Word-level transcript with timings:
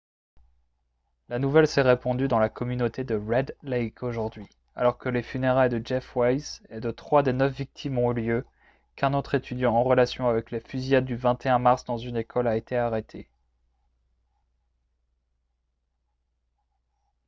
la 1.29 1.37
nouvelle 1.37 1.67
s'est 1.67 1.83
répandue 1.83 2.27
dans 2.27 2.39
la 2.39 2.49
communauté 2.49 3.03
de 3.03 3.13
red 3.13 3.55
lake 3.61 4.01
aujourd'hui 4.01 4.49
alors 4.75 4.97
que 4.97 5.09
les 5.09 5.21
funérailles 5.21 5.69
de 5.69 5.79
jeff 5.85 6.15
weise 6.15 6.59
et 6.71 6.79
de 6.79 6.89
trois 6.89 7.21
des 7.21 7.33
neuf 7.33 7.53
victimes 7.53 7.99
ont 7.99 8.11
eu 8.11 8.15
lieu 8.19 8.45
qu'un 8.95 9.13
autre 9.13 9.35
étudiant 9.35 9.75
en 9.75 9.83
relation 9.83 10.27
avec 10.27 10.49
la 10.49 10.59
fusillade 10.59 11.05
du 11.05 11.15
21 11.17 11.59
mars 11.59 11.85
dans 11.85 11.97
une 11.97 12.17
école 12.17 12.47
a 12.47 12.57
été 12.57 12.75
arrêté 12.75 13.29